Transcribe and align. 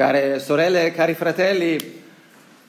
Care 0.00 0.38
sorelle 0.38 0.92
cari 0.92 1.12
fratelli, 1.12 1.76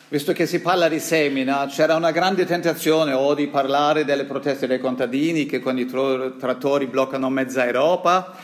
visto 0.09 0.33
che 0.33 0.45
si 0.45 0.59
parla 0.59 0.89
di 0.89 0.99
semina, 0.99 1.65
c'era 1.67 1.95
una 1.95 2.11
grande 2.11 2.43
tentazione 2.43 3.13
o 3.13 3.33
di 3.33 3.47
parlare 3.47 4.03
delle 4.03 4.25
proteste 4.25 4.67
dei 4.67 4.81
contadini 4.81 5.45
che 5.45 5.61
con 5.61 5.79
i 5.79 5.85
trattori 5.85 6.87
bloccano 6.87 7.29
mezza 7.29 7.65
Europa, 7.65 8.35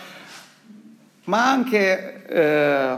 ma 1.25 1.51
anche 1.51 2.25
eh, 2.27 2.97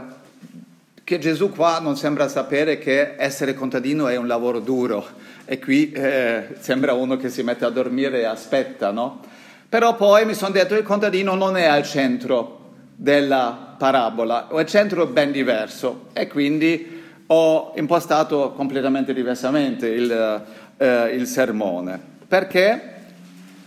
che 1.02 1.18
Gesù 1.18 1.50
qua 1.50 1.80
non 1.80 1.96
sembra 1.96 2.28
sapere 2.28 2.78
che 2.78 3.16
essere 3.18 3.54
contadino 3.54 4.06
è 4.06 4.14
un 4.14 4.28
lavoro 4.28 4.60
duro 4.60 5.04
e 5.44 5.58
qui 5.58 5.90
eh, 5.90 6.54
sembra 6.60 6.92
uno 6.92 7.16
che 7.16 7.30
si 7.30 7.42
mette 7.42 7.64
a 7.64 7.70
dormire 7.70 8.20
e 8.20 8.26
aspetta, 8.26 8.92
no? 8.92 9.22
Però 9.68 9.96
poi 9.96 10.24
mi 10.24 10.34
sono 10.34 10.52
detto 10.52 10.74
che 10.74 10.82
il 10.82 10.86
contadino 10.86 11.34
non 11.34 11.56
è 11.56 11.64
al 11.64 11.82
centro 11.82 12.74
della 12.94 13.69
parabola, 13.80 14.48
è 14.48 14.58
al 14.58 14.66
centro 14.66 15.06
ben 15.06 15.32
diverso 15.32 16.08
e 16.12 16.26
quindi 16.26 17.02
ho 17.28 17.72
impostato 17.76 18.52
completamente 18.52 19.14
diversamente 19.14 19.88
il, 19.88 20.44
eh, 20.76 21.14
il 21.14 21.26
sermone, 21.26 21.98
perché 22.28 22.94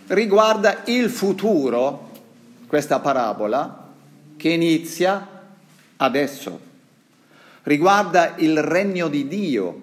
riguarda 0.08 0.84
il 0.86 1.10
futuro, 1.10 2.12
questa 2.68 3.00
parabola, 3.00 3.88
che 4.38 4.50
inizia 4.50 5.28
adesso, 5.98 6.60
riguarda 7.64 8.34
il 8.38 8.62
regno 8.62 9.08
di 9.08 9.28
Dio 9.28 9.82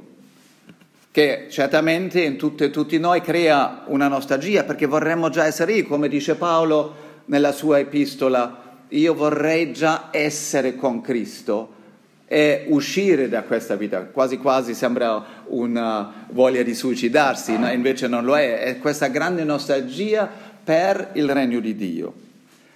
che 1.10 1.48
certamente 1.50 2.22
in 2.22 2.36
tutte, 2.36 2.70
tutti 2.70 3.00
noi 3.00 3.20
crea 3.20 3.82
una 3.86 4.06
nostalgia 4.06 4.62
perché 4.62 4.86
vorremmo 4.86 5.28
già 5.28 5.46
essere 5.46 5.72
lì, 5.72 5.82
come 5.82 6.06
dice 6.06 6.36
Paolo 6.36 7.08
nella 7.24 7.50
sua 7.50 7.80
epistola, 7.80 8.59
io 8.90 9.14
vorrei 9.14 9.72
già 9.72 10.08
essere 10.10 10.74
con 10.74 11.00
Cristo 11.00 11.78
e 12.26 12.66
uscire 12.68 13.28
da 13.28 13.42
questa 13.42 13.74
vita, 13.74 14.02
quasi 14.02 14.38
quasi 14.38 14.74
sembra 14.74 15.42
una 15.46 16.26
voglia 16.30 16.62
di 16.62 16.74
suicidarsi, 16.74 17.58
no? 17.58 17.70
invece 17.70 18.06
non 18.06 18.24
lo 18.24 18.36
è, 18.36 18.60
è 18.60 18.78
questa 18.78 19.08
grande 19.08 19.42
nostalgia 19.42 20.30
per 20.62 21.10
il 21.14 21.28
regno 21.32 21.58
di 21.58 21.74
Dio. 21.74 22.12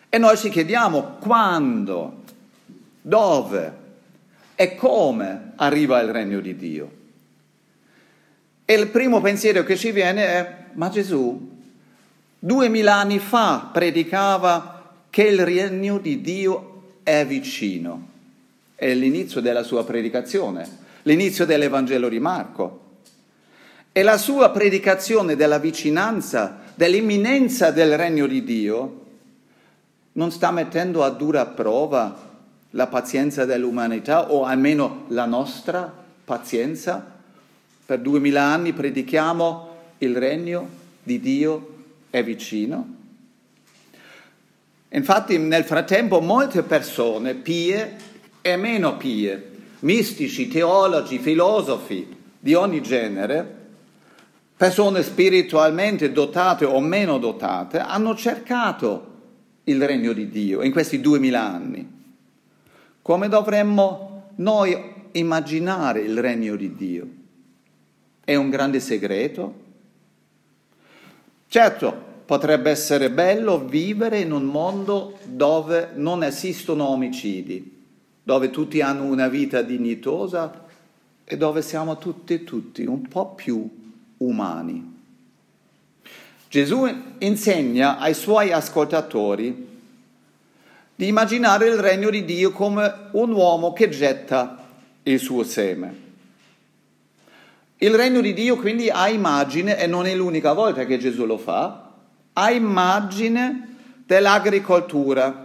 E 0.08 0.18
noi 0.18 0.36
ci 0.36 0.48
chiediamo 0.48 1.18
quando, 1.20 2.22
dove 3.00 3.72
e 4.56 4.74
come 4.74 5.52
arriva 5.56 6.00
il 6.00 6.10
regno 6.10 6.40
di 6.40 6.56
Dio. 6.56 6.90
E 8.64 8.74
il 8.74 8.88
primo 8.88 9.20
pensiero 9.20 9.62
che 9.62 9.76
ci 9.76 9.90
viene 9.90 10.26
è, 10.26 10.54
ma 10.72 10.88
Gesù 10.88 11.52
duemila 12.38 12.96
anni 12.96 13.18
fa 13.18 13.70
predicava 13.72 14.73
che 15.14 15.22
il 15.22 15.44
regno 15.44 15.98
di 15.98 16.20
Dio 16.20 16.96
è 17.04 17.24
vicino. 17.24 18.08
È 18.74 18.92
l'inizio 18.92 19.40
della 19.40 19.62
sua 19.62 19.84
predicazione, 19.84 20.68
l'inizio 21.02 21.46
dell'Evangelo 21.46 22.08
di 22.08 22.18
Marco. 22.18 22.80
E 23.92 24.02
la 24.02 24.18
sua 24.18 24.50
predicazione 24.50 25.36
della 25.36 25.60
vicinanza, 25.60 26.62
dell'imminenza 26.74 27.70
del 27.70 27.96
regno 27.96 28.26
di 28.26 28.42
Dio, 28.42 29.04
non 30.14 30.32
sta 30.32 30.50
mettendo 30.50 31.04
a 31.04 31.10
dura 31.10 31.46
prova 31.46 32.32
la 32.70 32.86
pazienza 32.88 33.44
dell'umanità 33.44 34.32
o 34.32 34.42
almeno 34.42 35.04
la 35.10 35.26
nostra 35.26 35.94
pazienza? 36.24 37.20
Per 37.86 38.00
duemila 38.00 38.42
anni 38.42 38.72
predichiamo 38.72 39.68
il 39.98 40.16
regno 40.16 40.68
di 41.04 41.20
Dio 41.20 41.68
è 42.10 42.24
vicino. 42.24 43.02
Infatti 44.94 45.38
nel 45.38 45.64
frattempo 45.64 46.20
molte 46.20 46.62
persone 46.62 47.34
pie 47.34 47.96
e 48.40 48.56
meno 48.56 48.96
pie, 48.96 49.50
mistici, 49.80 50.46
teologi, 50.46 51.18
filosofi 51.18 52.16
di 52.38 52.54
ogni 52.54 52.80
genere, 52.80 53.62
persone 54.56 55.02
spiritualmente 55.02 56.12
dotate 56.12 56.64
o 56.64 56.78
meno 56.78 57.18
dotate, 57.18 57.78
hanno 57.78 58.14
cercato 58.14 59.12
il 59.64 59.84
regno 59.84 60.12
di 60.12 60.28
Dio 60.28 60.62
in 60.62 60.70
questi 60.70 61.00
duemila 61.00 61.42
anni. 61.42 62.02
Come 63.02 63.28
dovremmo 63.28 64.30
noi 64.36 64.77
immaginare 65.12 66.02
il 66.02 66.20
regno 66.20 66.54
di 66.54 66.77
Dio? 66.77 67.08
È 68.24 68.36
un 68.36 68.48
grande 68.48 68.78
segreto? 68.78 69.62
Certo, 71.48 72.14
potrebbe 72.24 72.70
essere 72.70 73.11
bello 73.11 73.64
vivere 73.64 74.20
in 74.20 74.33
un 74.33 74.45
mondo 74.45 75.18
dove 75.24 75.90
non 75.95 76.23
esistono 76.23 76.89
omicidi, 76.89 77.83
dove 78.23 78.51
tutti 78.51 78.80
hanno 78.80 79.05
una 79.05 79.29
vita 79.29 79.62
dignitosa 79.62 80.64
e 81.24 81.36
dove 81.36 81.63
siamo 81.63 81.98
tutti 81.98 82.34
e 82.34 82.45
tutti 82.45 82.84
un 82.84 83.07
po' 83.08 83.34
più 83.34 83.68
umani. 84.18 84.92
Gesù 86.48 86.86
insegna 87.18 87.98
ai 87.98 88.14
suoi 88.14 88.52
ascoltatori 88.52 89.73
di 90.95 91.07
immaginare 91.08 91.67
il 91.67 91.79
regno 91.79 92.08
di 92.08 92.24
Dio 92.24 92.52
come 92.52 93.08
un 93.13 93.33
uomo 93.33 93.73
che 93.73 93.89
getta 93.89 94.68
il 95.02 95.18
suo 95.18 95.42
seme. 95.42 96.02
Il 97.79 97.95
regno 97.95 98.20
di 98.20 98.33
Dio 98.33 98.57
quindi 98.57 98.89
ha 98.89 99.08
immagine, 99.08 99.79
e 99.79 99.86
non 99.86 100.07
è 100.07 100.14
l'unica 100.14 100.52
volta 100.52 100.86
che 100.86 100.96
Gesù 100.96 101.27
lo 101.27 101.36
fa, 101.36 101.83
ha 102.34 102.50
immagine 102.50 103.77
dell'agricoltura. 104.06 105.40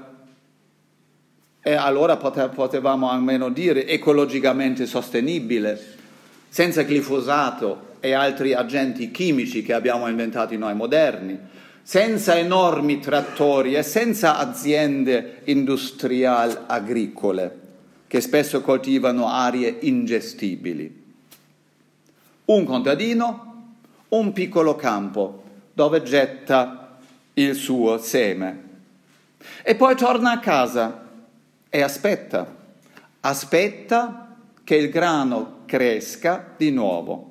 E 1.61 1.73
allora 1.73 2.17
potevamo 2.17 3.09
almeno 3.09 3.49
dire 3.49 3.87
ecologicamente 3.87 4.85
sostenibile, 4.85 5.97
senza 6.49 6.83
glifosato 6.83 7.87
e 7.99 8.13
altri 8.13 8.53
agenti 8.53 9.11
chimici 9.11 9.61
che 9.61 9.73
abbiamo 9.73 10.07
inventato 10.07 10.55
noi 10.57 10.75
moderni, 10.75 11.37
senza 11.81 12.37
enormi 12.37 12.99
trattori 12.99 13.73
e 13.73 13.83
senza 13.83 14.37
aziende 14.37 15.41
industriali 15.45 16.55
agricole 16.67 17.57
che 18.07 18.21
spesso 18.21 18.61
coltivano 18.61 19.27
aree 19.27 19.77
ingestibili 19.81 20.99
un 22.49 22.65
contadino, 22.65 23.73
un 24.09 24.33
piccolo 24.33 24.75
campo 24.75 25.43
dove 25.73 26.01
getta 26.01 26.78
il 27.41 27.55
suo 27.55 27.97
seme. 27.97 28.67
E 29.63 29.75
poi 29.75 29.95
torna 29.95 30.31
a 30.31 30.39
casa 30.39 31.07
e 31.69 31.81
aspetta, 31.81 32.55
aspetta 33.21 34.35
che 34.63 34.75
il 34.75 34.89
grano 34.89 35.59
cresca 35.65 36.53
di 36.57 36.71
nuovo. 36.71 37.27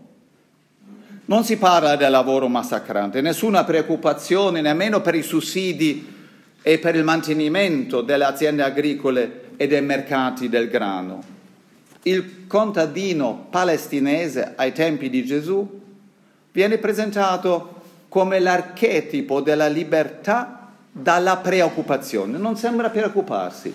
Non 1.27 1.45
si 1.45 1.57
parla 1.57 1.97
del 1.97 2.11
lavoro 2.11 2.49
massacrante, 2.49 3.21
nessuna 3.21 3.65
preoccupazione 3.65 4.61
nemmeno 4.61 5.01
per 5.01 5.15
i 5.15 5.23
sussidi 5.23 6.17
e 6.63 6.79
per 6.79 6.97
il 6.97 7.05
mantenimento 7.05 8.01
delle 8.01 8.25
aziende 8.25 8.63
agricole 8.63 9.51
e 9.57 9.67
dei 9.67 9.83
mercati 9.83 10.49
del 10.49 10.69
grano 10.69 11.37
il 12.09 12.47
contadino 12.47 13.47
palestinese 13.51 14.55
ai 14.57 14.73
tempi 14.73 15.11
di 15.11 15.25
Gesù 15.25 15.81
viene 16.53 16.79
presentato 16.79 17.78
come 18.19 18.41
l'archetipo 18.41 19.41
della 19.41 19.69
libertà 19.69 20.73
dalla 20.91 21.37
preoccupazione. 21.37 22.37
Non 22.37 22.57
sembra 22.57 22.91
preoccuparsi. 22.91 23.73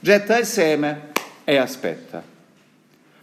Getta 0.00 0.38
il 0.38 0.46
seme 0.46 1.10
e 1.44 1.56
aspetta. 1.58 2.22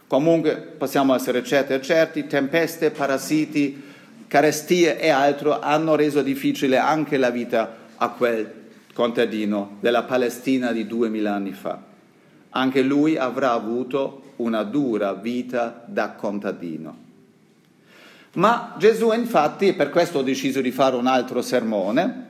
Comunque 0.06 0.54
possiamo 0.78 1.16
essere 1.16 1.42
certi 1.42 1.72
e 1.72 1.82
certi, 1.82 2.28
tempeste, 2.28 2.92
parassiti, 2.92 3.82
carestie 4.28 5.00
e 5.00 5.08
altro 5.08 5.58
hanno 5.58 5.96
reso 5.96 6.22
difficile 6.22 6.76
anche 6.78 7.16
la 7.16 7.30
vita 7.30 7.76
a 7.96 8.10
quel 8.10 8.52
contadino 8.94 9.78
della 9.80 10.04
Palestina 10.04 10.70
di 10.70 10.86
duemila 10.86 11.34
anni 11.34 11.52
fa 11.52 11.88
anche 12.50 12.82
lui 12.82 13.16
avrà 13.16 13.52
avuto 13.52 14.32
una 14.36 14.62
dura 14.62 15.12
vita 15.12 15.84
da 15.86 16.12
contadino. 16.12 17.08
Ma 18.32 18.74
Gesù 18.78 19.12
infatti, 19.12 19.68
e 19.68 19.74
per 19.74 19.90
questo 19.90 20.18
ho 20.18 20.22
deciso 20.22 20.60
di 20.60 20.70
fare 20.70 20.94
un 20.94 21.06
altro 21.06 21.42
sermone, 21.42 22.28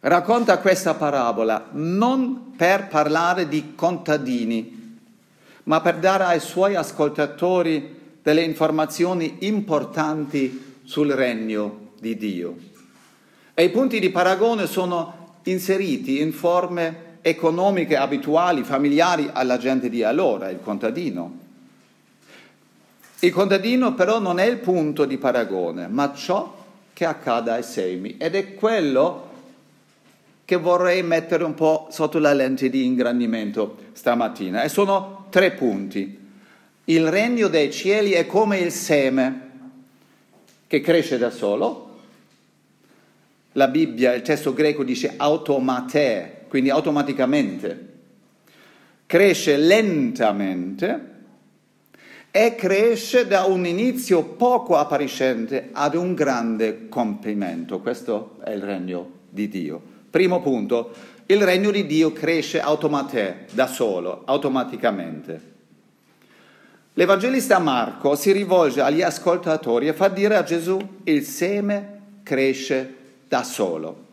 racconta 0.00 0.58
questa 0.58 0.94
parabola 0.94 1.68
non 1.72 2.52
per 2.56 2.88
parlare 2.88 3.48
di 3.48 3.74
contadini, 3.74 4.98
ma 5.64 5.80
per 5.80 5.96
dare 5.96 6.24
ai 6.24 6.40
suoi 6.40 6.74
ascoltatori 6.74 8.00
delle 8.22 8.42
informazioni 8.42 9.38
importanti 9.40 10.80
sul 10.84 11.10
regno 11.10 11.90
di 12.00 12.16
Dio. 12.16 12.56
E 13.54 13.64
i 13.64 13.70
punti 13.70 14.00
di 14.00 14.10
paragone 14.10 14.66
sono 14.66 15.36
inseriti 15.44 16.20
in 16.20 16.32
forme 16.32 17.10
economiche 17.20 17.96
abituali, 17.96 18.64
familiari 18.64 19.28
alla 19.32 19.58
gente 19.58 19.88
di 19.88 20.02
allora, 20.02 20.48
il 20.48 20.60
contadino. 20.62 21.41
Il 23.24 23.30
contadino 23.30 23.94
però 23.94 24.18
non 24.18 24.40
è 24.40 24.46
il 24.46 24.56
punto 24.56 25.04
di 25.04 25.16
paragone, 25.16 25.86
ma 25.86 26.12
ciò 26.12 26.56
che 26.92 27.04
accade 27.04 27.52
ai 27.52 27.62
semi 27.62 28.16
ed 28.16 28.34
è 28.34 28.54
quello 28.54 29.30
che 30.44 30.56
vorrei 30.56 31.04
mettere 31.04 31.44
un 31.44 31.54
po' 31.54 31.86
sotto 31.92 32.18
la 32.18 32.32
lente 32.32 32.68
di 32.68 32.84
ingrandimento 32.84 33.76
stamattina 33.92 34.64
e 34.64 34.68
sono 34.68 35.26
tre 35.30 35.52
punti. 35.52 36.18
Il 36.86 37.08
regno 37.10 37.46
dei 37.46 37.70
cieli 37.70 38.10
è 38.10 38.26
come 38.26 38.58
il 38.58 38.72
seme 38.72 39.50
che 40.66 40.80
cresce 40.80 41.16
da 41.16 41.30
solo. 41.30 42.00
La 43.52 43.68
Bibbia, 43.68 44.14
il 44.14 44.22
testo 44.22 44.52
greco 44.52 44.82
dice 44.82 45.14
automate, 45.16 46.46
quindi 46.48 46.70
automaticamente. 46.70 47.90
Cresce 49.06 49.56
lentamente 49.58 51.10
e 52.34 52.54
cresce 52.54 53.26
da 53.26 53.44
un 53.44 53.66
inizio 53.66 54.22
poco 54.22 54.78
appariscente 54.78 55.68
ad 55.70 55.94
un 55.94 56.14
grande 56.14 56.88
compimento. 56.88 57.80
Questo 57.80 58.36
è 58.42 58.52
il 58.52 58.62
regno 58.62 59.10
di 59.28 59.48
Dio. 59.48 59.78
Primo 60.08 60.40
punto, 60.40 60.94
il 61.26 61.42
regno 61.44 61.70
di 61.70 61.84
Dio 61.84 62.10
cresce 62.12 62.58
automate, 62.58 63.46
da 63.52 63.66
solo, 63.66 64.22
automaticamente. 64.24 65.50
L'Evangelista 66.94 67.58
Marco 67.58 68.16
si 68.16 68.32
rivolge 68.32 68.80
agli 68.80 69.02
ascoltatori 69.02 69.88
e 69.88 69.92
fa 69.92 70.08
dire 70.08 70.36
a 70.36 70.42
Gesù 70.42 70.78
il 71.04 71.22
seme 71.24 72.00
cresce 72.22 72.94
da 73.28 73.42
solo. 73.42 74.06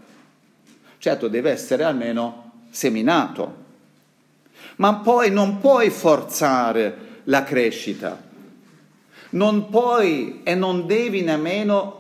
Certo, 0.98 1.30
deve 1.30 1.52
essere 1.52 1.86
almeno 1.86 2.52
seminato, 2.70 3.56
ma 4.76 4.96
poi 4.96 5.32
non 5.32 5.60
puoi 5.60 5.90
forzare 5.90 7.08
la 7.30 7.44
crescita. 7.44 8.28
Non 9.32 9.70
puoi 9.70 10.42
e 10.44 10.56
non 10.56 10.86
devi 10.86 11.22
nemmeno 11.22 11.98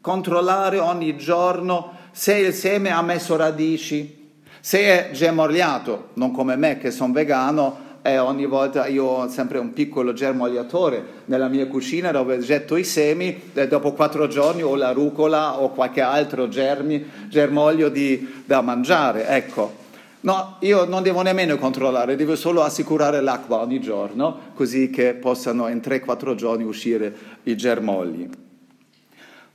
controllare 0.00 0.78
ogni 0.78 1.16
giorno 1.16 1.94
se 2.12 2.36
il 2.36 2.52
seme 2.52 2.90
ha 2.90 3.02
messo 3.02 3.36
radici, 3.36 4.34
se 4.60 4.80
è 4.80 5.10
germogliato, 5.12 6.10
non 6.14 6.32
come 6.32 6.56
me 6.56 6.78
che 6.78 6.90
sono 6.90 7.12
vegano 7.12 7.84
e 8.02 8.18
ogni 8.18 8.46
volta 8.46 8.86
io 8.86 9.04
ho 9.04 9.28
sempre 9.28 9.58
un 9.58 9.72
piccolo 9.72 10.12
germogliatore 10.12 11.04
nella 11.24 11.48
mia 11.48 11.66
cucina 11.66 12.12
dove 12.12 12.38
getto 12.38 12.76
i 12.76 12.84
semi 12.84 13.50
e 13.52 13.66
dopo 13.66 13.92
quattro 13.92 14.28
giorni 14.28 14.62
ho 14.62 14.76
la 14.76 14.92
rucola 14.92 15.60
o 15.60 15.70
qualche 15.70 16.02
altro 16.02 16.48
germi, 16.48 17.04
germoglio 17.28 17.88
di, 17.88 18.42
da 18.44 18.60
mangiare. 18.60 19.26
Ecco, 19.26 19.84
No, 20.20 20.56
io 20.60 20.84
non 20.86 21.02
devo 21.02 21.22
nemmeno 21.22 21.56
controllare, 21.56 22.16
devo 22.16 22.34
solo 22.36 22.62
assicurare 22.62 23.20
l'acqua 23.20 23.60
ogni 23.60 23.80
giorno, 23.80 24.50
così 24.54 24.90
che 24.90 25.14
possano 25.14 25.68
in 25.68 25.78
3-4 25.78 26.34
giorni 26.34 26.64
uscire 26.64 27.14
i 27.44 27.56
germogli. 27.56 28.28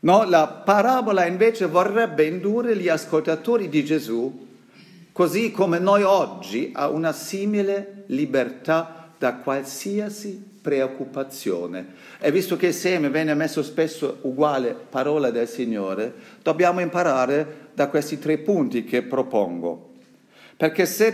No, 0.02 0.24
la 0.24 0.48
parabola 0.48 1.26
invece 1.26 1.66
vorrebbe 1.66 2.26
indurre 2.26 2.76
gli 2.76 2.88
ascoltatori 2.88 3.70
di 3.70 3.84
Gesù, 3.84 4.48
così 5.12 5.52
come 5.52 5.78
noi 5.78 6.04
oggi, 6.04 6.72
a 6.74 6.90
una 6.90 7.12
simile 7.12 8.04
libertà 8.08 9.10
da 9.18 9.36
qualsiasi 9.36 10.50
preoccupazione. 10.62 11.94
E 12.20 12.32
visto 12.32 12.56
che 12.56 12.68
il 12.68 12.74
seme 12.74 13.10
viene 13.10 13.34
messo 13.34 13.62
spesso 13.62 14.20
uguale 14.22 14.76
parola 14.90 15.32
del 15.32 15.48
Signore, 15.48 16.14
dobbiamo 16.42 16.80
imparare 16.80 17.70
da 17.74 17.88
questi 17.88 18.18
tre 18.20 18.38
punti 18.38 18.84
che 18.84 19.02
propongo. 19.02 19.90
Perché 20.62 20.86
se, 20.86 21.12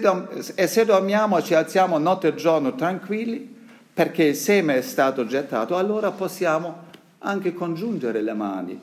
se 0.67 0.83
dormiamo 0.83 1.41
ci 1.41 1.53
alziamo 1.53 1.97
notte 1.97 2.27
e 2.27 2.35
giorno 2.35 2.75
tranquilli, 2.75 3.55
perché 3.93 4.25
il 4.25 4.35
seme 4.35 4.75
è 4.75 4.81
stato 4.81 5.25
gettato, 5.25 5.77
allora 5.77 6.11
possiamo 6.11 6.79
anche 7.19 7.53
congiungere 7.53 8.21
le 8.21 8.33
mani 8.33 8.77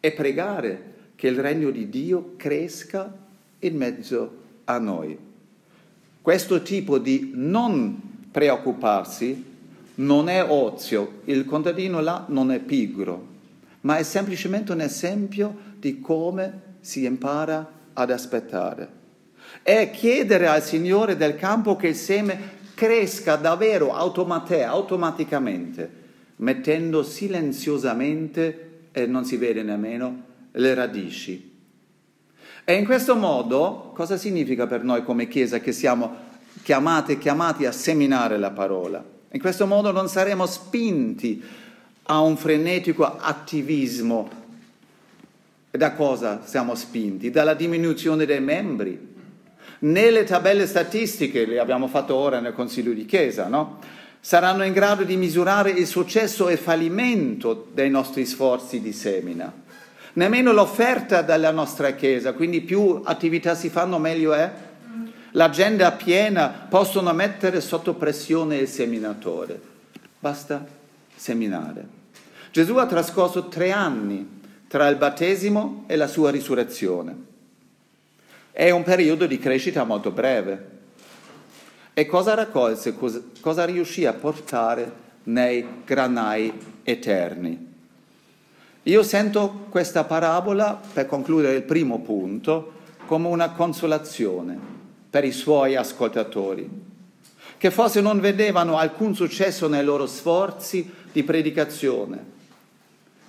e 0.00 0.12
pregare 0.12 0.92
che 1.16 1.28
il 1.28 1.38
regno 1.38 1.70
di 1.70 1.88
Dio 1.88 2.34
cresca 2.36 3.10
in 3.60 3.76
mezzo 3.78 4.36
a 4.64 4.76
noi. 4.76 5.16
Questo 6.20 6.60
tipo 6.60 6.98
di 6.98 7.30
non 7.34 8.28
preoccuparsi 8.30 9.42
non 9.94 10.28
è 10.28 10.44
ozio, 10.46 11.20
il 11.24 11.46
contadino 11.46 12.00
là 12.00 12.26
non 12.28 12.52
è 12.52 12.58
pigro, 12.58 13.26
ma 13.80 13.96
è 13.96 14.02
semplicemente 14.02 14.70
un 14.70 14.82
esempio 14.82 15.56
di 15.78 15.98
come 15.98 16.60
si 16.80 17.06
impara 17.06 17.66
ad 17.94 18.10
aspettare 18.10 19.00
è 19.64 19.90
chiedere 19.90 20.46
al 20.46 20.62
Signore 20.62 21.16
del 21.16 21.36
campo 21.36 21.74
che 21.74 21.88
il 21.88 21.94
seme 21.94 22.52
cresca 22.74 23.36
davvero 23.36 23.94
automate, 23.94 24.62
automaticamente, 24.62 25.90
mettendo 26.36 27.02
silenziosamente, 27.02 28.88
e 28.92 29.06
non 29.06 29.24
si 29.24 29.38
vede 29.38 29.62
nemmeno, 29.62 30.22
le 30.52 30.74
radici. 30.74 31.52
E 32.62 32.74
in 32.74 32.84
questo 32.84 33.16
modo, 33.16 33.90
cosa 33.94 34.18
significa 34.18 34.66
per 34.66 34.84
noi 34.84 35.02
come 35.02 35.28
Chiesa 35.28 35.58
che 35.60 35.72
siamo 35.72 36.14
chiamati, 36.62 37.16
chiamati 37.16 37.64
a 37.64 37.72
seminare 37.72 38.36
la 38.36 38.50
parola? 38.50 39.02
In 39.30 39.40
questo 39.40 39.66
modo 39.66 39.92
non 39.92 40.08
saremo 40.08 40.44
spinti 40.44 41.42
a 42.02 42.20
un 42.20 42.36
frenetico 42.36 43.04
attivismo. 43.04 44.28
Da 45.70 45.92
cosa 45.94 46.42
siamo 46.44 46.74
spinti? 46.74 47.30
Dalla 47.30 47.54
diminuzione 47.54 48.26
dei 48.26 48.40
membri, 48.42 49.13
nelle 49.84 50.24
tabelle 50.24 50.66
statistiche, 50.66 51.46
le 51.46 51.58
abbiamo 51.58 51.88
fatto 51.88 52.14
ora 52.14 52.40
nel 52.40 52.52
Consiglio 52.52 52.92
di 52.92 53.04
Chiesa, 53.04 53.48
no? 53.48 53.80
saranno 54.20 54.64
in 54.64 54.72
grado 54.72 55.04
di 55.04 55.16
misurare 55.16 55.70
il 55.70 55.86
successo 55.86 56.48
e 56.48 56.56
fallimento 56.56 57.68
dei 57.72 57.90
nostri 57.90 58.24
sforzi 58.24 58.80
di 58.80 58.92
semina. 58.92 59.52
Nemmeno 60.14 60.52
l'offerta 60.52 61.20
della 61.20 61.50
nostra 61.50 61.90
Chiesa, 61.92 62.32
quindi 62.32 62.62
più 62.62 63.02
attività 63.04 63.54
si 63.54 63.68
fanno 63.68 63.98
meglio 63.98 64.32
è. 64.32 64.50
L'agenda 65.32 65.92
piena 65.92 66.66
possono 66.68 67.12
mettere 67.12 67.60
sotto 67.60 67.94
pressione 67.94 68.56
il 68.56 68.68
seminatore. 68.68 69.60
Basta 70.18 70.64
seminare. 71.14 71.86
Gesù 72.50 72.76
ha 72.76 72.86
trascorso 72.86 73.48
tre 73.48 73.72
anni 73.72 74.40
tra 74.68 74.88
il 74.88 74.96
battesimo 74.96 75.84
e 75.86 75.96
la 75.96 76.06
sua 76.06 76.30
risurrezione. 76.30 77.32
È 78.56 78.70
un 78.70 78.84
periodo 78.84 79.26
di 79.26 79.40
crescita 79.40 79.82
molto 79.82 80.12
breve. 80.12 80.70
E 81.92 82.06
cosa 82.06 82.34
raccolse, 82.34 82.94
cosa, 83.40 83.64
riuscì 83.64 84.06
a 84.06 84.12
portare 84.12 84.92
nei 85.24 85.82
granai 85.84 86.52
eterni? 86.84 87.72
Io 88.84 89.02
sento 89.02 89.66
questa 89.70 90.04
parabola, 90.04 90.80
per 90.92 91.06
concludere 91.06 91.56
il 91.56 91.62
primo 91.64 91.98
punto, 91.98 92.74
come 93.06 93.26
una 93.26 93.50
consolazione 93.50 94.56
per 95.10 95.24
i 95.24 95.32
suoi 95.32 95.74
ascoltatori, 95.74 96.70
che 97.58 97.70
forse 97.72 98.00
non 98.00 98.20
vedevano 98.20 98.78
alcun 98.78 99.16
successo 99.16 99.66
nei 99.66 99.82
loro 99.82 100.06
sforzi 100.06 100.88
di 101.10 101.24
predicazione. 101.24 102.24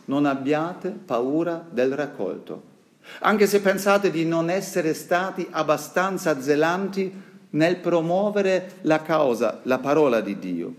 Non 0.05 0.27
abbiate 0.27 0.89
paura 0.89 1.65
del 1.67 1.95
raccolto 1.95 2.73
anche 3.19 3.47
se 3.47 3.61
pensate 3.61 4.11
di 4.11 4.25
non 4.25 4.49
essere 4.49 4.93
stati 4.93 5.47
abbastanza 5.49 6.41
zelanti 6.41 7.23
nel 7.51 7.77
promuovere 7.77 8.73
la 8.81 9.01
causa, 9.01 9.61
la 9.63 9.79
parola 9.79 10.21
di 10.21 10.37
Dio. 10.37 10.75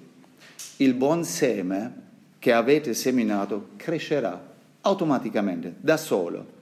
Il 0.78 0.94
buon 0.94 1.24
seme 1.24 2.04
che 2.38 2.52
avete 2.52 2.92
seminato 2.94 3.70
crescerà 3.76 4.54
automaticamente, 4.82 5.74
da 5.78 5.96
solo. 5.96 6.54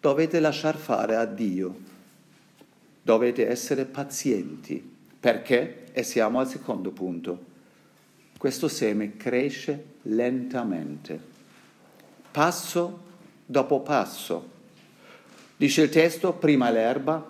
Dovete 0.00 0.40
lasciar 0.40 0.76
fare 0.76 1.16
a 1.16 1.24
Dio. 1.24 1.90
Dovete 3.02 3.48
essere 3.48 3.84
pazienti. 3.84 4.90
Perché? 5.18 5.86
E 5.92 6.02
siamo 6.02 6.40
al 6.40 6.48
secondo 6.48 6.90
punto. 6.90 7.50
Questo 8.36 8.68
seme 8.68 9.16
cresce 9.16 9.84
lentamente, 10.02 11.18
passo 12.32 13.00
dopo 13.46 13.80
passo 13.80 14.50
Dice 15.62 15.82
il 15.82 15.90
testo, 15.90 16.32
prima 16.32 16.70
l'erba, 16.70 17.24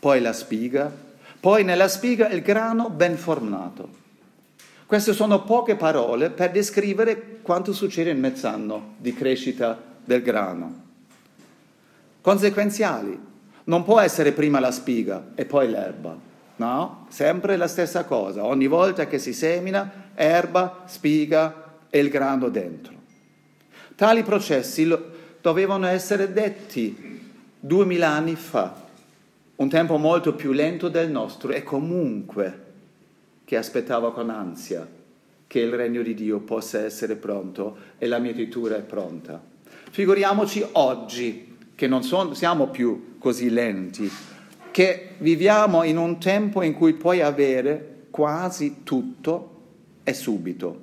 poi 0.00 0.20
la 0.20 0.32
spiga, 0.32 0.92
poi 1.38 1.62
nella 1.62 1.86
spiga 1.86 2.28
il 2.30 2.42
grano 2.42 2.90
ben 2.90 3.16
formato. 3.16 3.88
Queste 4.86 5.12
sono 5.12 5.44
poche 5.44 5.76
parole 5.76 6.30
per 6.30 6.50
descrivere 6.50 7.38
quanto 7.42 7.72
succede 7.72 8.10
in 8.10 8.18
mezz'anno 8.18 8.94
di 8.96 9.14
crescita 9.14 9.80
del 10.04 10.20
grano. 10.20 10.80
Conseguenziali. 12.20 13.16
Non 13.62 13.84
può 13.84 14.00
essere 14.00 14.32
prima 14.32 14.58
la 14.58 14.72
spiga 14.72 15.28
e 15.36 15.44
poi 15.44 15.70
l'erba. 15.70 16.16
No, 16.56 17.06
sempre 17.08 17.56
la 17.56 17.68
stessa 17.68 18.02
cosa. 18.02 18.44
Ogni 18.44 18.66
volta 18.66 19.06
che 19.06 19.20
si 19.20 19.32
semina, 19.32 20.08
erba, 20.16 20.82
spiga 20.86 21.76
e 21.88 22.00
il 22.00 22.08
grano 22.08 22.48
dentro. 22.48 22.94
Tali 23.94 24.24
processi 24.24 24.92
dovevano 25.40 25.86
essere 25.86 26.32
detti 26.32 27.09
duemila 27.60 28.08
anni 28.08 28.36
fa, 28.36 28.74
un 29.56 29.68
tempo 29.68 29.98
molto 29.98 30.34
più 30.34 30.52
lento 30.52 30.88
del 30.88 31.10
nostro 31.10 31.52
e 31.52 31.62
comunque 31.62 32.68
che 33.44 33.56
aspettava 33.56 34.12
con 34.12 34.30
ansia 34.30 34.88
che 35.46 35.58
il 35.60 35.72
regno 35.72 36.02
di 36.02 36.14
Dio 36.14 36.38
possa 36.38 36.84
essere 36.84 37.16
pronto 37.16 37.76
e 37.98 38.06
la 38.06 38.18
mietitura 38.18 38.76
è 38.76 38.82
pronta. 38.82 39.42
Figuriamoci 39.90 40.64
oggi 40.72 41.56
che 41.74 41.86
non 41.86 42.02
sono, 42.02 42.34
siamo 42.34 42.68
più 42.68 43.16
così 43.18 43.50
lenti 43.50 44.10
che 44.70 45.10
viviamo 45.18 45.82
in 45.82 45.98
un 45.98 46.18
tempo 46.20 46.62
in 46.62 46.74
cui 46.74 46.94
puoi 46.94 47.20
avere 47.20 48.04
quasi 48.10 48.82
tutto 48.84 49.62
e 50.04 50.14
subito. 50.14 50.80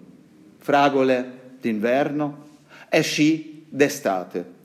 Fragole 0.58 1.56
d'inverno 1.62 2.46
e 2.90 3.02
sci 3.02 3.66
d'estate. 3.70 4.57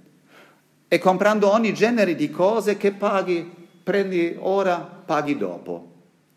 E 0.93 0.99
comprando 0.99 1.51
ogni 1.51 1.73
genere 1.73 2.15
di 2.15 2.29
cose 2.29 2.77
che 2.77 2.93
paghi, 2.93 3.51
prendi 3.83 4.37
ora, 4.39 4.77
paghi 4.77 5.39
dopo, 5.39 5.93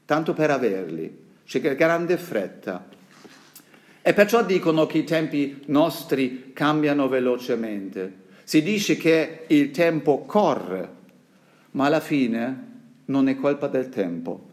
tanto 0.06 0.34
per 0.34 0.50
averli. 0.50 1.24
C'è 1.46 1.60
grande 1.76 2.16
fretta. 2.16 2.88
E 4.02 4.14
perciò 4.14 4.46
dicono 4.46 4.86
che 4.86 5.00
i 5.00 5.04
tempi 5.04 5.64
nostri 5.66 6.54
cambiano 6.54 7.10
velocemente. 7.10 8.14
Si 8.46 8.62
dice 8.62 8.96
che 8.96 9.44
il 9.48 9.72
tempo 9.72 10.20
corre, 10.20 10.90
ma 11.72 11.88
alla 11.88 12.00
fine 12.00 12.68
non 13.08 13.28
è 13.28 13.36
colpa 13.36 13.68
del 13.68 13.90
tempo. 13.90 14.48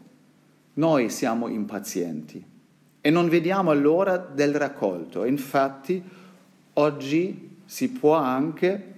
Noi 0.73 1.09
siamo 1.09 1.47
impazienti 1.47 2.43
e 2.99 3.09
non 3.09 3.29
vediamo 3.29 3.73
l'ora 3.73 4.17
del 4.17 4.53
raccolto. 4.55 5.23
Infatti, 5.23 6.03
oggi 6.73 7.51
si 7.63 7.89
può 7.89 8.15
anche 8.15 8.92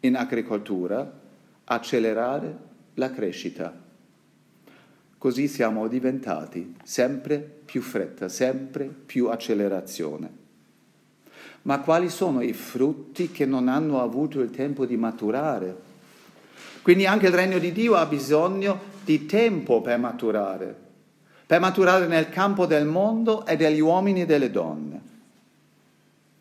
in 0.00 0.16
agricoltura 0.16 1.18
accelerare 1.64 2.56
la 2.94 3.10
crescita. 3.10 3.88
Così 5.18 5.48
siamo 5.48 5.86
diventati 5.86 6.74
sempre 6.82 7.38
più 7.38 7.82
fretta, 7.82 8.28
sempre 8.28 8.86
più 8.86 9.28
accelerazione. 9.28 10.38
Ma 11.62 11.80
quali 11.80 12.08
sono 12.08 12.40
i 12.40 12.54
frutti 12.54 13.30
che 13.30 13.44
non 13.44 13.68
hanno 13.68 14.00
avuto 14.00 14.40
il 14.40 14.50
tempo 14.50 14.86
di 14.86 14.96
maturare? 14.96 15.88
Quindi 16.80 17.04
anche 17.04 17.26
il 17.26 17.34
regno 17.34 17.58
di 17.58 17.70
Dio 17.70 17.96
ha 17.96 18.06
bisogno 18.06 18.80
di 19.04 19.26
tempo 19.26 19.82
per 19.82 19.98
maturare, 19.98 20.74
per 21.44 21.60
maturare 21.60 22.06
nel 22.06 22.30
campo 22.30 22.64
del 22.64 22.86
mondo 22.86 23.44
e 23.44 23.56
degli 23.56 23.80
uomini 23.80 24.22
e 24.22 24.26
delle 24.26 24.50
donne. 24.50 25.00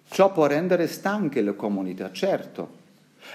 Ciò 0.07 0.31
può 0.31 0.47
rendere 0.47 0.87
stanche 0.87 1.41
le 1.41 1.55
comunità, 1.55 2.11
certo, 2.13 2.77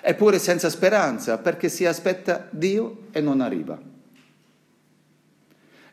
eppure 0.00 0.38
senza 0.38 0.70
speranza, 0.70 1.38
perché 1.38 1.68
si 1.68 1.86
aspetta 1.86 2.46
Dio 2.50 3.06
e 3.12 3.20
non 3.20 3.40
arriva. 3.40 3.78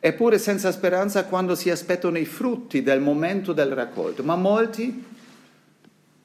Eppure 0.03 0.39
senza 0.39 0.71
speranza 0.71 1.25
quando 1.25 1.53
si 1.55 1.69
aspettano 1.69 2.17
i 2.17 2.25
frutti 2.25 2.81
del 2.81 3.01
momento 3.01 3.53
del 3.53 3.71
raccolto, 3.73 4.23
ma 4.23 4.35
molti 4.35 5.05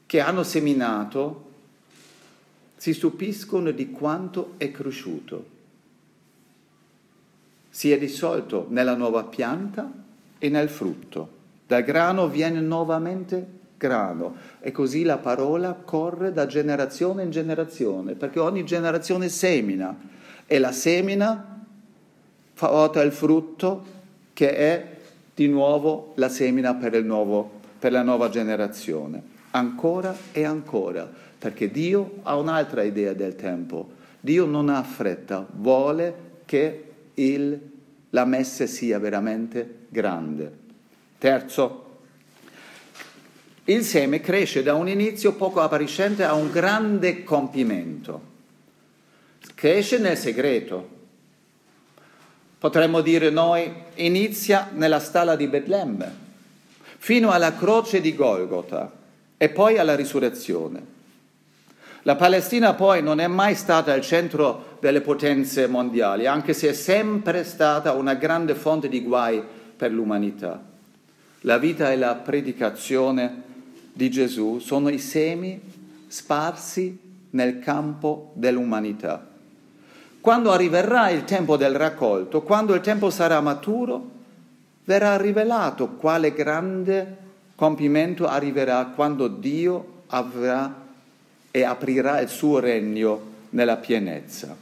che 0.06 0.20
hanno 0.20 0.42
seminato 0.42 1.44
si 2.76 2.94
stupiscono 2.94 3.70
di 3.73 3.90
quanto 3.90 4.54
è 4.56 4.70
cresciuto. 4.70 5.54
Si 7.68 7.90
è 7.90 7.99
dissolto 7.99 8.66
nella 8.70 8.94
nuova 8.94 9.25
pianta 9.25 9.92
e 10.38 10.49
nel 10.49 10.68
frutto. 10.68 11.35
Dal 11.66 11.82
grano 11.82 12.28
viene 12.28 12.61
nuovamente 12.61 13.46
grano 13.76 14.37
e 14.61 14.73
così 14.73 15.02
la 15.02 15.18
parola 15.18 15.73
corre 15.73 16.33
da 16.33 16.47
generazione 16.47 17.23
in 17.23 17.30
generazione, 17.30 18.14
perché 18.14 18.40
ogni 18.40 18.64
generazione 18.64 19.28
semina 19.28 19.97
e 20.47 20.59
la 20.59 20.73
semina 20.73 21.64
porta 22.54 23.02
il 23.02 23.12
frutto 23.12 23.85
che 24.33 24.54
è 24.54 24.87
di 25.35 25.49
nuovo 25.49 26.12
la 26.16 26.28
semina 26.28 26.75
per, 26.75 27.02
nuovo, 27.02 27.50
per 27.78 27.92
la 27.92 28.02
nuova 28.02 28.28
generazione. 28.28 29.35
Ancora 29.50 30.14
e 30.33 30.45
ancora 30.45 31.25
perché 31.38 31.71
Dio 31.71 32.18
ha 32.23 32.37
un'altra 32.37 32.83
idea 32.83 33.12
del 33.12 33.37
tempo. 33.37 33.90
Dio 34.21 34.47
non 34.47 34.68
ha 34.68 34.83
fretta, 34.83 35.47
vuole 35.52 36.14
che 36.45 36.85
il, 37.14 37.61
la 38.11 38.25
messe 38.25 38.66
sia 38.66 38.99
veramente 38.99 39.85
grande. 39.88 40.50
Terzo, 41.18 41.86
il 43.68 43.85
seme 43.85 44.20
cresce 44.20 44.62
da 44.62 44.75
un 44.75 44.88
inizio 44.88 45.32
poco 45.32 45.61
appariscente 45.61 46.23
a 46.23 46.35
un 46.35 46.50
grande 46.50 47.25
compimento. 47.25 48.35
Cresce 49.54 49.99
nel 49.99 50.16
segreto. 50.16 50.94
Potremmo 52.58 53.00
dire 53.00 53.30
noi, 53.30 53.73
inizia 53.96 54.70
nella 54.73 55.00
stalla 55.00 55.35
di 55.35 55.49
Betlemme, 55.49 56.25
fino 56.99 57.30
alla 57.30 57.54
croce 57.54 58.00
di 58.00 58.14
Golgota 58.14 58.92
e 59.37 59.49
poi 59.49 59.78
alla 59.78 59.96
risurrezione. 59.96 60.94
La 62.02 62.14
Palestina 62.14 62.75
poi 62.75 63.02
non 63.02 63.18
è 63.18 63.26
mai 63.26 63.56
stata 63.56 63.92
il 63.94 64.02
centro 64.02 64.78
delle 64.80 65.00
potenze 65.00 65.66
mondiali, 65.66 66.26
anche 66.26 66.52
se 66.52 66.68
è 66.68 66.73
sempre 66.73 67.42
stata 67.42 67.92
una 67.92 68.14
grande 68.14 68.54
fonte 68.54 68.88
di 68.88 69.02
guai 69.02 69.42
per 69.76 69.90
l'umanità. 69.90 70.62
La 71.40 71.58
vita 71.58 71.90
e 71.90 71.96
la 71.96 72.14
predicazione 72.14 73.42
di 73.96 74.10
Gesù 74.10 74.58
sono 74.58 74.90
i 74.90 74.98
semi 74.98 75.58
sparsi 76.06 76.98
nel 77.30 77.60
campo 77.60 78.32
dell'umanità. 78.34 79.26
Quando 80.20 80.52
arriverà 80.52 81.08
il 81.08 81.24
tempo 81.24 81.56
del 81.56 81.74
raccolto, 81.74 82.42
quando 82.42 82.74
il 82.74 82.82
tempo 82.82 83.08
sarà 83.08 83.40
maturo, 83.40 84.10
verrà 84.84 85.16
rivelato 85.16 85.92
quale 85.92 86.34
grande 86.34 87.16
compimento 87.54 88.26
arriverà 88.26 88.84
quando 88.94 89.28
Dio 89.28 90.02
avrà 90.08 90.84
e 91.50 91.62
aprirà 91.62 92.20
il 92.20 92.28
suo 92.28 92.58
regno 92.58 93.20
nella 93.50 93.78
pienezza. 93.78 94.54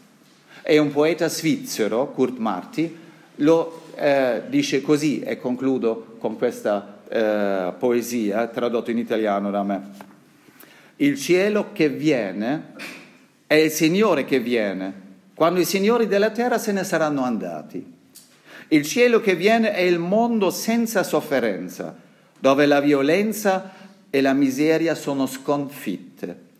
E 0.63 0.79
un 0.79 0.93
poeta 0.93 1.29
svizzero, 1.29 2.13
Kurt 2.13 2.39
Marti, 2.39 2.97
lo 3.37 3.83
eh, 3.97 4.43
dice 4.49 4.81
così, 4.81 5.23
e 5.23 5.41
concludo 5.41 6.15
con 6.21 6.39
questa 6.39 6.94
eh, 7.09 7.73
poesia 7.79 8.47
tradotta 8.49 8.91
in 8.91 8.99
italiano 8.99 9.51
da 9.51 9.63
me. 9.63 9.91
Il 10.97 11.19
cielo 11.19 11.73
che 11.73 11.89
viene 11.89 12.73
è 13.47 13.55
il 13.55 13.71
Signore 13.71 14.25
che 14.25 14.41
viene, 14.41 15.03
quando 15.35 15.61
i 15.61 15.65
signori 15.65 16.07
della 16.07 16.31
terra 16.31 16.59
se 16.59 16.73
ne 16.73 16.85
saranno 16.85 17.25
andati. 17.25 17.93
Il 18.69 18.85
cielo 18.85 19.21
che 19.21 19.35
viene 19.35 19.73
è 19.73 19.81
il 19.81 19.99
mondo 19.99 20.51
senza 20.51 21.03
sofferenza, 21.03 21.97
dove 22.39 22.67
la 22.67 22.81
violenza 22.81 23.73
e 24.11 24.21
la 24.21 24.33
miseria 24.33 24.95
sono 24.95 25.27
sconfitte 25.27 26.53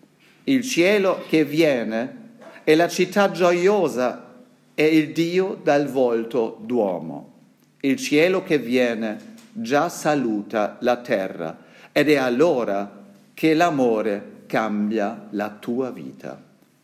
il 0.45 0.63
cielo 0.63 1.25
che 1.29 1.45
viene 1.45 2.23
è 2.65 2.75
la 2.75 2.89
città 2.89 3.31
gioiosa 3.31 4.43
e 4.75 4.87
il 4.87 5.13
Dio 5.13 5.59
dal 5.63 5.89
volto 5.89 6.59
d'uomo. 6.61 7.33
Il 7.81 7.97
cielo 7.97 8.43
che 8.43 8.59
viene 8.59 9.34
già 9.55 9.89
saluta 9.89 10.77
la 10.81 10.97
terra 10.97 11.57
ed 11.93 12.11
è 12.11 12.17
allora 12.17 12.91
che 13.33 13.55
l'amore 13.55 14.43
cambia 14.47 15.29
la 15.31 15.51
tua 15.51 15.91
vita. 15.91 16.41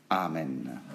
Amen. 0.06 0.89